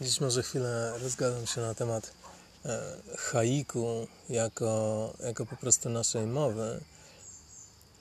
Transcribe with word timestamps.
Dziś 0.00 0.20
może 0.20 0.42
chwilę 0.42 0.92
rozgadam 1.02 1.46
się 1.46 1.60
na 1.60 1.74
temat 1.74 2.12
e, 2.64 2.96
haiku 3.16 4.06
jako, 4.28 5.12
jako 5.24 5.46
po 5.46 5.56
prostu 5.56 5.90
naszej 5.90 6.26
mowy. 6.26 6.80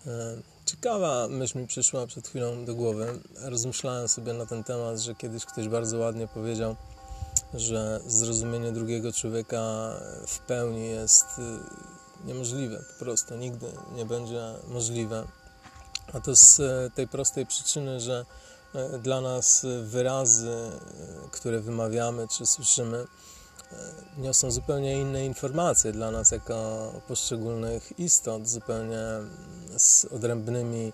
E, 0.08 0.38
ciekawa 0.66 1.28
myśl 1.28 1.60
mi 1.60 1.68
przyszła 1.68 2.08
przed 2.08 2.28
chwilą 2.28 2.66
do 2.66 2.76
głowy. 2.76 3.20
Rozmyślałem 3.42 4.08
sobie 4.08 4.34
na 4.34 4.46
ten 4.46 4.64
temat, 4.64 5.00
że 5.00 5.16
kiedyś 5.16 5.46
ktoś 5.46 5.68
bardzo 5.68 5.98
ładnie 5.98 6.28
powiedział, 6.28 6.76
że 7.54 8.00
zrozumienie 8.08 8.72
drugiego 8.72 9.14
człowieka 9.14 9.94
w 10.28 10.40
pełni 10.40 10.88
jest 10.88 11.26
e, 11.26 11.60
niemożliwe, 12.28 12.84
po 12.94 13.06
prostu 13.06 13.36
nigdy 13.36 13.68
nie 13.96 14.06
będzie 14.06 14.42
możliwe. 14.68 15.28
A 16.14 16.20
to 16.20 16.36
z 16.36 16.62
tej 16.94 17.08
prostej 17.08 17.46
przyczyny, 17.46 18.00
że 18.00 18.26
dla 19.04 19.22
nas 19.22 19.66
wyrazy, 19.84 20.50
e, 20.50 20.72
które 21.32 21.60
wymawiamy 21.60 22.28
czy 22.28 22.46
słyszymy, 22.46 22.98
e, 22.98 23.76
niosą 24.18 24.52
zupełnie 24.52 25.02
inne 25.02 25.26
informacje 25.26 25.92
dla 25.92 26.12
nas 26.12 26.32
jako 26.32 26.92
poszczególnych 27.08 28.00
istot, 28.00 28.50
zupełnie 28.50 29.00
z 29.78 30.06
odrębnymi 30.06 30.94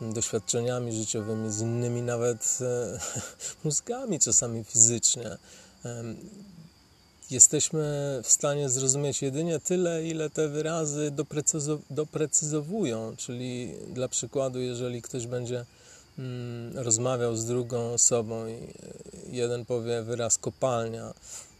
doświadczeniami 0.00 0.92
życiowymi, 0.92 1.52
z 1.52 1.60
innymi 1.60 2.02
nawet 2.02 2.58
mózgami, 3.64 4.20
czasami 4.20 4.64
fizycznie. 4.64 5.38
Jesteśmy 7.30 8.20
w 8.24 8.28
stanie 8.30 8.68
zrozumieć 8.68 9.22
jedynie 9.22 9.60
tyle, 9.60 10.04
ile 10.04 10.30
te 10.30 10.48
wyrazy 10.48 11.12
doprecyzowują, 11.90 13.16
czyli 13.16 13.74
dla 13.88 14.08
przykładu, 14.08 14.60
jeżeli 14.60 15.02
ktoś 15.02 15.26
będzie 15.26 15.64
rozmawiał 16.74 17.36
z 17.36 17.44
drugą 17.44 17.92
osobą 17.92 18.46
i 18.46 18.74
jeden 19.26 19.64
powie 19.64 20.02
wyraz 20.02 20.38
kopalnia, 20.38 21.14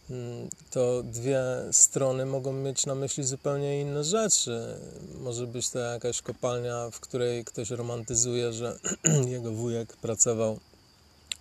mm, 0.09 0.49
to 0.71 1.03
dwie 1.03 1.43
strony 1.71 2.25
mogą 2.25 2.53
mieć 2.53 2.85
na 2.85 2.95
myśli 2.95 3.23
zupełnie 3.23 3.81
inne 3.81 4.03
rzeczy. 4.03 4.79
Może 5.19 5.47
być 5.47 5.69
to 5.69 5.79
jakaś 5.79 6.21
kopalnia, 6.21 6.89
w 6.91 6.99
której 6.99 7.45
ktoś 7.45 7.69
romantyzuje, 7.69 8.53
że 8.53 8.79
jego 9.27 9.51
wujek 9.51 9.97
pracował 9.97 10.59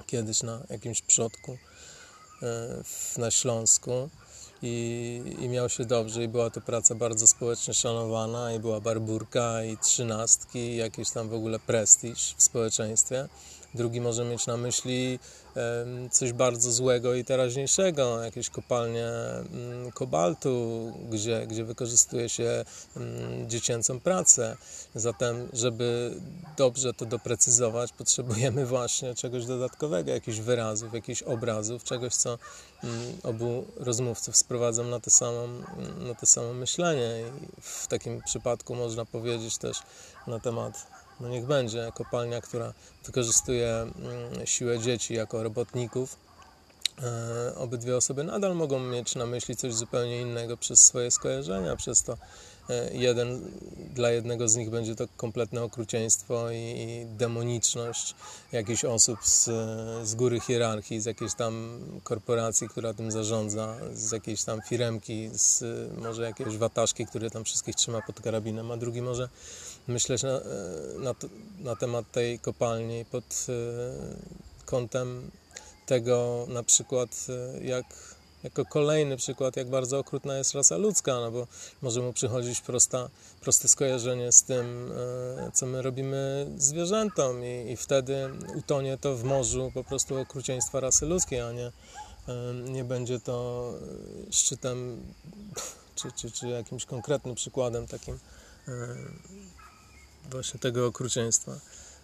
kiedyś 0.07 0.43
na 0.43 0.63
jakimś 0.71 1.03
przodku 1.03 1.59
e, 2.43 2.83
na 3.19 3.31
Śląsku 3.31 4.11
i, 4.65 5.37
i 5.39 5.49
miał 5.49 5.69
się 5.69 5.85
dobrze 5.85 6.25
i 6.25 6.29
była 6.29 6.51
to 6.51 6.61
praca 6.61 6.95
bardzo 6.95 7.27
społecznie 7.27 7.75
szanowana 7.75 8.53
i 8.53 8.59
była 8.59 8.81
barburka 8.81 9.65
i 9.65 9.77
trzynastki 9.77 10.59
i 10.59 10.77
jakiś 10.77 11.11
tam 11.11 11.29
w 11.29 11.35
ogóle 11.35 11.59
prestiż 11.59 12.35
w 12.37 12.43
społeczeństwie. 12.43 13.29
Drugi 13.75 14.01
może 14.01 14.25
mieć 14.25 14.47
na 14.47 14.57
myśli 14.57 15.19
coś 16.11 16.33
bardzo 16.33 16.73
złego 16.73 17.15
i 17.15 17.25
teraźniejszego, 17.25 18.23
jakieś 18.23 18.51
kopalnie 18.51 19.07
mm, 19.07 19.93
kobaltu, 19.93 20.93
gdzie, 21.11 21.47
gdzie 21.47 21.65
wykorzystuje 21.65 22.29
się 22.29 22.65
mm, 22.97 23.51
dziecięcą 23.51 24.01
pracę. 24.01 24.57
Zatem, 24.95 25.49
żeby 25.53 26.15
dobrze 26.57 26.95
to 26.95 27.07
doprecyzować, 27.07 27.93
potrzebujemy 27.93 28.67
właśnie 28.77 29.15
czegoś 29.15 29.47
dodatkowego, 29.47 30.11
jakichś 30.11 30.39
wyrazów, 30.39 30.95
jakichś 30.95 31.23
obrazów, 31.23 31.85
czegoś, 31.85 32.15
co 32.15 32.39
mm, 32.85 33.01
obu 33.23 33.65
rozmówców 33.77 34.37
sprowadza 34.37 34.83
na 34.83 35.01
to 35.01 35.11
samo, 35.11 35.49
na 35.99 36.15
to 36.15 36.27
samo 36.27 36.53
myślenie. 36.53 37.21
I 37.21 37.61
w 37.61 37.87
takim 37.87 38.23
przypadku 38.23 38.75
można 38.75 39.05
powiedzieć 39.05 39.59
też 39.59 39.79
na 40.27 40.41
temat 40.41 40.87
no 41.21 41.29
niech 41.29 41.47
będzie 41.47 41.93
kopalnia, 41.95 42.41
która 42.41 42.73
wykorzystuje 43.07 43.69
mm, 43.69 44.47
siłę 44.47 44.79
dzieci 44.79 45.15
jako 45.15 45.43
robotników. 45.43 46.17
E, 47.03 47.55
obydwie 47.55 47.97
osoby 47.97 48.25
nadal 48.25 48.55
mogą 48.55 48.79
mieć 48.81 49.15
na 49.15 49.27
myśli 49.27 49.57
coś 49.57 49.75
zupełnie 49.75 50.21
innego 50.21 50.57
przez 50.57 50.83
swoje 50.83 51.11
skojarzenia, 51.11 51.77
przez 51.77 52.03
to 52.03 52.17
jeden, 52.93 53.51
dla 53.95 54.11
jednego 54.11 54.49
z 54.49 54.57
nich 54.57 54.71
będzie 54.71 54.95
to 54.97 55.05
kompletne 55.17 55.63
okrucieństwo 55.63 56.51
i 56.51 57.07
demoniczność 57.19 58.15
jakichś 58.53 58.85
osób 58.85 59.19
z, 59.23 59.45
z 60.09 60.15
góry 60.15 60.41
hierarchii, 60.41 61.01
z 61.01 61.05
jakiejś 61.05 61.35
tam 61.35 61.81
korporacji, 62.05 62.69
która 62.69 62.95
tym 62.95 63.11
zarządza, 63.11 63.77
z 63.95 64.13
jakiejś 64.13 64.45
tam 64.45 64.63
firemki, 64.63 65.31
z 65.33 65.65
może 65.99 66.23
jakiejś 66.23 66.57
wataszki, 66.57 67.07
który 67.07 67.31
tam 67.31 67.45
wszystkich 67.45 67.75
trzyma 67.75 68.03
pod 68.03 68.21
karabinem, 68.21 68.71
a 68.71 68.77
drugi 68.77 69.03
może 69.03 69.29
myśleć 69.89 70.23
na, 70.23 70.41
na, 70.99 71.15
na 71.61 71.77
temat 71.77 72.11
tej 72.13 72.39
kopalni 72.39 73.05
pod 73.05 73.47
e, 73.49 74.65
kątem 74.67 75.31
tego 75.87 76.47
na 76.49 76.63
przykład 76.63 77.27
e, 77.29 77.65
jak 77.65 77.87
jako 78.45 78.65
kolejny 78.65 79.17
przykład, 79.17 79.57
jak 79.57 79.71
bardzo 79.71 79.99
okrutna 79.99 80.39
jest 80.39 80.55
rasa 80.55 80.77
ludzka, 80.77 81.15
no 81.15 81.31
bo 81.31 81.47
może 81.83 82.01
mu 82.01 82.13
przychodzić 82.13 82.61
prosta, 82.61 83.09
proste 83.41 83.69
skojarzenie 83.69 84.33
z 84.33 84.43
tym, 84.43 84.93
e, 84.93 85.51
co 85.55 85.67
my 85.67 85.83
robimy 85.83 86.47
zwierzętom 86.57 87.45
i, 87.45 87.73
i 87.73 87.77
wtedy 87.77 88.31
utonie 88.57 88.99
to 88.99 89.17
w 89.17 89.25
morzu 89.25 89.71
po 89.75 89.85
prostu 89.85 90.19
okrucieństwa 90.19 90.81
rasy 90.81 91.07
ludzkiej, 91.07 91.41
a 91.41 91.53
nie, 91.53 91.73
nie 92.65 92.85
będzie 92.85 93.21
to 93.21 93.71
szczytem 94.31 95.03
czy, 95.95 96.13
czy, 96.13 96.31
czy 96.31 96.49
jakimś 96.49 96.85
konkretnym 96.85 97.35
przykładem 97.35 97.87
takim 97.87 98.19
właśnie 100.31 100.61
tego 100.61 100.87
okrucieństwa. 100.87 101.53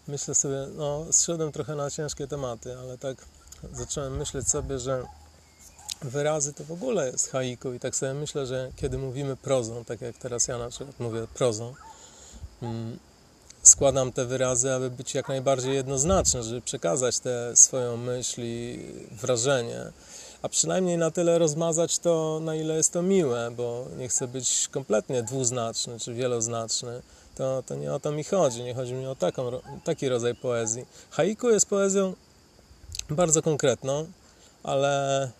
Myślę 0.08 0.34
sobie, 0.34 0.66
no, 0.76 1.06
zszedłem 1.12 1.52
trochę 1.52 1.74
na 1.76 1.90
ciężkie 1.90 2.26
tematy, 2.26 2.78
ale 2.78 2.98
tak 2.98 3.26
zacząłem 3.72 4.16
myśleć 4.16 4.48
sobie, 4.48 4.78
że 4.78 5.06
wyrazy 6.02 6.52
to 6.52 6.64
w 6.64 6.72
ogóle 6.72 7.06
jest 7.06 7.30
haiku 7.30 7.72
i 7.72 7.80
tak 7.80 7.96
sobie 7.96 8.14
myślę, 8.14 8.46
że 8.46 8.70
kiedy 8.76 8.98
mówimy 8.98 9.36
prozą, 9.36 9.84
tak 9.84 10.00
jak 10.00 10.16
teraz 10.16 10.48
ja 10.48 10.58
na 10.58 10.68
przykład 10.68 11.00
mówię 11.00 11.26
prozą, 11.34 11.74
mm, 12.62 12.98
składam 13.62 14.12
te 14.12 14.26
wyrazy, 14.26 14.72
aby 14.72 14.90
być 14.90 15.14
jak 15.14 15.28
najbardziej 15.28 15.74
jednoznaczny, 15.74 16.42
żeby 16.42 16.60
przekazać 16.60 17.18
tę 17.18 17.56
swoją 17.56 17.96
myśl 17.96 18.40
i 18.44 18.86
wrażenie, 19.10 19.92
a 20.42 20.48
przynajmniej 20.48 20.98
na 20.98 21.10
tyle 21.10 21.38
rozmazać 21.38 21.98
to, 21.98 22.40
na 22.42 22.54
ile 22.54 22.76
jest 22.76 22.92
to 22.92 23.02
miłe, 23.02 23.50
bo 23.56 23.86
nie 23.98 24.08
chcę 24.08 24.28
być 24.28 24.68
kompletnie 24.68 25.22
dwuznaczny 25.22 25.98
czy 25.98 26.14
wieloznaczny 26.14 27.02
to, 27.34 27.62
to 27.66 27.74
nie 27.74 27.92
o 27.92 28.00
to 28.00 28.12
mi 28.12 28.24
chodzi. 28.24 28.62
Nie 28.62 28.74
chodzi 28.74 28.94
mi 28.94 29.06
o 29.06 29.14
taką, 29.14 29.50
taki 29.84 30.08
rodzaj 30.08 30.34
poezji. 30.34 30.86
Haiku 31.10 31.50
jest 31.50 31.66
poezją 31.66 32.14
bardzo 33.10 33.42
konkretną, 33.42 34.06
ale 34.62 35.30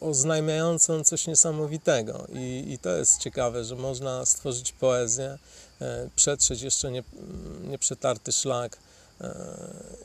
oznajmiającą 0.00 1.04
coś 1.04 1.26
niesamowitego. 1.26 2.26
I, 2.32 2.72
I 2.72 2.78
to 2.78 2.96
jest 2.96 3.18
ciekawe, 3.18 3.64
że 3.64 3.76
można 3.76 4.26
stworzyć 4.26 4.72
poezję, 4.72 5.38
e, 5.80 6.08
przetrzeć 6.16 6.62
jeszcze 6.62 6.90
nie, 6.90 7.02
nieprzetarty 7.64 8.32
szlak 8.32 8.78
e, 9.20 9.34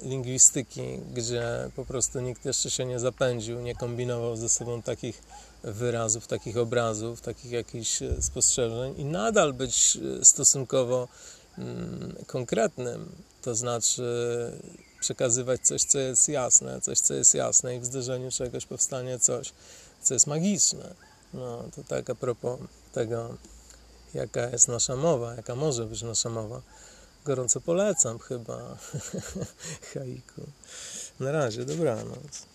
lingwistyki, 0.01 0.81
gdzie 1.13 1.43
po 1.75 1.85
prostu 1.85 2.19
nikt 2.19 2.45
jeszcze 2.45 2.71
się 2.71 2.85
nie 2.85 2.99
zapędził, 2.99 3.61
nie 3.61 3.75
kombinował 3.75 4.35
ze 4.35 4.49
sobą 4.49 4.81
takich 4.81 5.21
wyrazów, 5.63 6.27
takich 6.27 6.57
obrazów, 6.57 7.21
takich 7.21 7.51
jakichś 7.51 8.01
e, 8.01 8.21
spostrzeżeń 8.21 8.93
i 8.97 9.05
nadal 9.05 9.53
być 9.53 9.97
stosunkowo 10.23 11.07
mm, 11.57 12.15
konkretnym, 12.27 13.11
to 13.41 13.55
znaczy 13.55 14.03
przekazywać 15.05 15.61
coś, 15.61 15.83
co 15.83 15.99
jest 15.99 16.29
jasne, 16.29 16.81
coś, 16.81 16.99
co 16.99 17.13
jest 17.13 17.33
jasne 17.33 17.75
i 17.75 17.79
w 17.79 17.85
zderzeniu 17.85 18.31
czegoś 18.31 18.65
powstanie 18.65 19.19
coś, 19.19 19.53
co 20.01 20.13
jest 20.13 20.27
magiczne. 20.27 20.93
No, 21.33 21.63
to 21.75 21.83
tak 21.83 22.09
a 22.09 22.15
propos 22.15 22.59
tego, 22.93 23.37
jaka 24.13 24.49
jest 24.49 24.67
nasza 24.67 24.95
mowa, 24.95 25.35
jaka 25.35 25.55
może 25.55 25.85
być 25.85 26.01
nasza 26.01 26.29
mowa. 26.29 26.61
Gorąco 27.25 27.61
polecam 27.61 28.19
chyba 28.19 28.77
haiku. 29.93 30.41
Na 31.19 31.31
razie, 31.31 31.65
dobranoc. 31.65 32.54